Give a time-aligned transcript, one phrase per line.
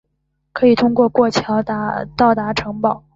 [0.51, 3.03] 可以通过过桥到达城堡。